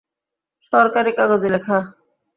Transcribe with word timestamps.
সরকারি 0.73 1.11
কাগজে 1.17 1.49
লেখা। 1.49 1.77